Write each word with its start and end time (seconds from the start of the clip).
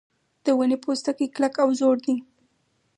د 0.45 0.47
ونې 0.57 0.77
پوستکی 0.83 1.27
کلک 1.35 1.55
او 1.63 1.69
زوړ 1.79 1.95
دی. 2.05 2.15